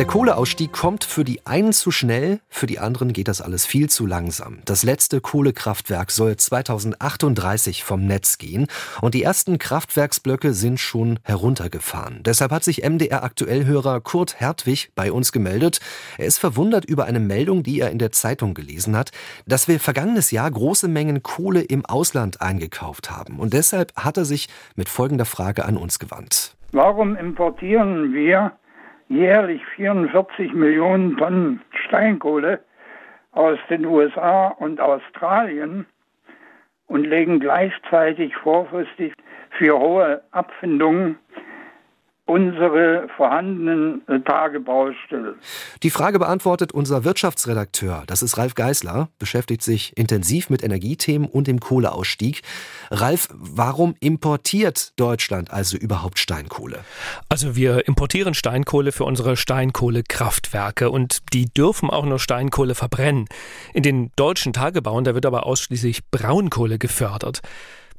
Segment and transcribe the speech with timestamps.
[0.00, 3.90] Der Kohleausstieg kommt für die einen zu schnell, für die anderen geht das alles viel
[3.90, 4.60] zu langsam.
[4.64, 8.66] Das letzte Kohlekraftwerk soll 2038 vom Netz gehen
[9.02, 12.22] und die ersten Kraftwerksblöcke sind schon heruntergefahren.
[12.22, 15.80] Deshalb hat sich MDR Aktuellhörer Kurt Hertwig bei uns gemeldet.
[16.16, 19.10] Er ist verwundert über eine Meldung, die er in der Zeitung gelesen hat,
[19.46, 23.38] dass wir vergangenes Jahr große Mengen Kohle im Ausland eingekauft haben.
[23.38, 26.56] Und deshalb hat er sich mit folgender Frage an uns gewandt.
[26.72, 28.52] Warum importieren wir
[29.10, 32.60] jährlich 44 Millionen Tonnen Steinkohle
[33.32, 35.84] aus den USA und Australien
[36.86, 39.12] und legen gleichzeitig vorfristig
[39.50, 41.18] für hohe Abfindungen
[42.30, 45.34] unsere vorhandenen äh, Tagebau still.
[45.82, 51.48] Die Frage beantwortet unser Wirtschaftsredakteur, das ist Ralf Geißler, beschäftigt sich intensiv mit Energiethemen und
[51.48, 52.42] dem Kohleausstieg.
[52.90, 56.78] Ralf, warum importiert Deutschland also überhaupt Steinkohle?
[57.28, 63.26] Also wir importieren Steinkohle für unsere Steinkohlekraftwerke und die dürfen auch nur Steinkohle verbrennen.
[63.74, 67.40] In den deutschen Tagebauen, da wird aber ausschließlich Braunkohle gefördert.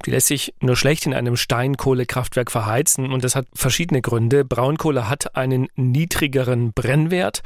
[0.06, 4.44] Die lässt sich nur schlecht in einem Steinkohlekraftwerk verheizen und das hat verschiedene Gründe.
[4.44, 7.42] Braunkohle hat einen niedrigeren Brennwert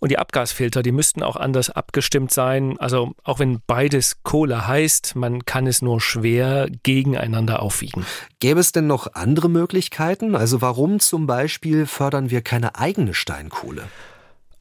[0.00, 2.78] und die Abgasfilter, die müssten auch anders abgestimmt sein.
[2.80, 8.06] Also auch wenn beides Kohle heißt, man kann es nur schwer gegeneinander aufwiegen.
[8.40, 10.34] Gäbe es denn noch andere Möglichkeiten?
[10.34, 13.88] Also warum zum Beispiel fördern wir keine eigene Steinkohle?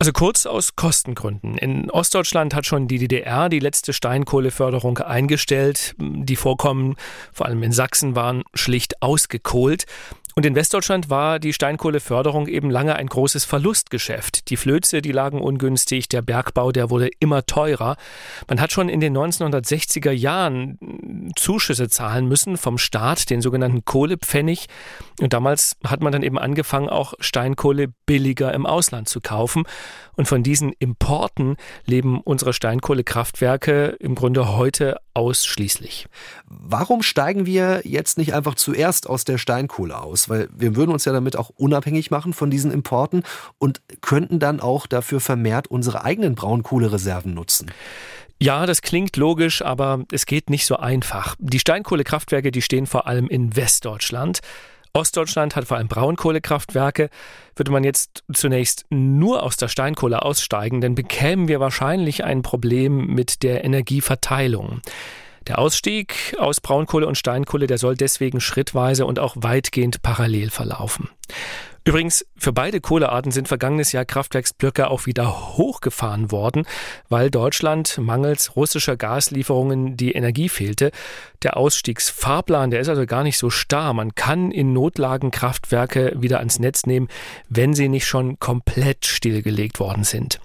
[0.01, 1.57] Also kurz aus Kostengründen.
[1.57, 5.93] In Ostdeutschland hat schon die DDR die letzte Steinkohleförderung eingestellt.
[5.99, 6.95] Die Vorkommen,
[7.33, 9.83] vor allem in Sachsen, waren schlicht ausgekohlt.
[10.39, 14.49] Und in Westdeutschland war die Steinkohleförderung eben lange ein großes Verlustgeschäft.
[14.49, 17.97] Die Flöze, die lagen ungünstig, der Bergbau, der wurde immer teurer.
[18.47, 20.79] Man hat schon in den 1960er Jahren
[21.35, 24.67] Zuschüsse zahlen müssen vom Staat, den sogenannten Kohlepfennig.
[25.19, 29.63] Und damals hat man dann eben angefangen, auch Steinkohle billiger im Ausland zu kaufen.
[30.15, 36.07] Und von diesen Importen leben unsere Steinkohlekraftwerke im Grunde heute ausschließlich.
[36.45, 40.29] Warum steigen wir jetzt nicht einfach zuerst aus der Steinkohle aus?
[40.29, 43.23] Weil wir würden uns ja damit auch unabhängig machen von diesen Importen
[43.57, 47.69] und könnten dann auch dafür vermehrt unsere eigenen Braunkohlereserven nutzen.
[48.41, 51.35] Ja, das klingt logisch, aber es geht nicht so einfach.
[51.39, 54.39] Die Steinkohlekraftwerke, die stehen vor allem in Westdeutschland.
[54.93, 57.09] Ostdeutschland hat vor allem Braunkohlekraftwerke.
[57.55, 63.07] Würde man jetzt zunächst nur aus der Steinkohle aussteigen, dann bekämen wir wahrscheinlich ein Problem
[63.07, 64.81] mit der Energieverteilung.
[65.47, 71.09] Der Ausstieg aus Braunkohle und Steinkohle, der soll deswegen schrittweise und auch weitgehend parallel verlaufen.
[71.89, 76.67] Übrigens, für beide Kohlearten sind vergangenes Jahr Kraftwerksblöcke auch wieder hochgefahren worden,
[77.07, 80.91] weil Deutschland mangels russischer Gaslieferungen die Energie fehlte.
[81.41, 83.93] Der Ausstiegsfahrplan, der ist also gar nicht so starr.
[83.95, 87.07] Man kann in Notlagen Kraftwerke wieder ans Netz nehmen,
[87.49, 90.39] wenn sie nicht schon komplett stillgelegt worden sind.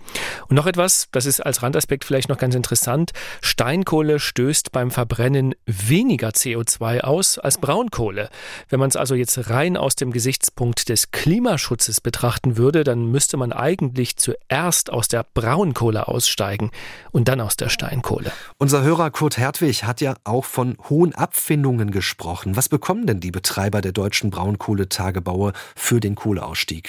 [0.49, 3.11] Und noch etwas, das ist als Randaspekt vielleicht noch ganz interessant.
[3.43, 8.31] Steinkohle stößt beim Verbrennen weniger CO2 aus als Braunkohle.
[8.71, 13.37] Wenn man es also jetzt rein aus dem Gesichtspunkt des Klimaschutzes betrachten würde, dann müsste
[13.37, 16.71] man eigentlich zuerst aus der Braunkohle aussteigen
[17.11, 18.31] und dann aus der Steinkohle.
[18.59, 22.55] Unser Hörer Kurt Hertwig hat ja auch von hohen Abfindungen gesprochen.
[22.55, 26.89] Was bekommen denn die Betreiber der deutschen Braunkohletagebaue für den Kohleausstieg?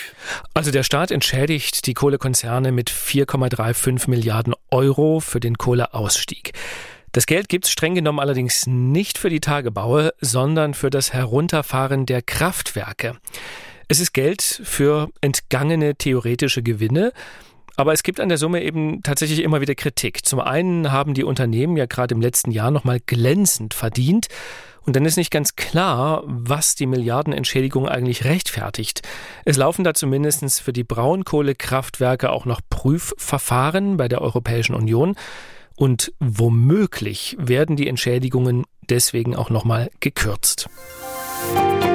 [0.54, 6.52] Also der Staat entschädigt die Kohlekonzerne mit 4,35 Milliarden Euro für den Kohleausstieg.
[7.14, 12.06] Das Geld gibt es streng genommen allerdings nicht für die Tagebaue, sondern für das Herunterfahren
[12.06, 13.16] der Kraftwerke.
[13.88, 17.12] Es ist Geld für entgangene theoretische Gewinne.
[17.78, 20.26] Aber es gibt an der Summe eben tatsächlich immer wieder Kritik.
[20.26, 24.28] Zum einen haben die Unternehmen ja gerade im letzten Jahr nochmal glänzend verdient.
[24.82, 29.02] Und dann ist nicht ganz klar, was die Milliardenentschädigung eigentlich rechtfertigt.
[29.44, 35.16] Es laufen da zumindest für die Braunkohlekraftwerke auch noch Prüfverfahren bei der Europäischen Union.
[35.76, 40.70] Und womöglich werden die Entschädigungen deswegen auch nochmal gekürzt.
[41.54, 41.95] Musik